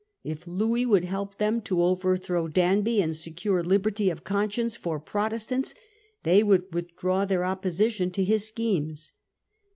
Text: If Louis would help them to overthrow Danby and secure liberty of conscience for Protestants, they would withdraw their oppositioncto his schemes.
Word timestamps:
If 0.23 0.47
Louis 0.47 0.87
would 0.87 1.03
help 1.05 1.37
them 1.37 1.61
to 1.61 1.83
overthrow 1.83 2.47
Danby 2.47 3.03
and 3.03 3.15
secure 3.15 3.61
liberty 3.63 4.09
of 4.09 4.23
conscience 4.23 4.75
for 4.75 4.99
Protestants, 4.99 5.75
they 6.23 6.41
would 6.41 6.73
withdraw 6.73 7.23
their 7.23 7.41
oppositioncto 7.41 8.25
his 8.25 8.47
schemes. 8.47 9.13